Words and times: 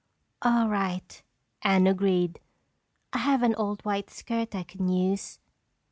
"All 0.41 0.67
right," 0.67 1.21
Anne 1.61 1.85
agreed, 1.85 2.39
"I 3.13 3.19
have 3.19 3.43
an 3.43 3.53
old 3.53 3.85
white 3.85 4.09
skirt 4.09 4.55
I 4.55 4.63
can 4.63 4.87
use." 4.87 5.37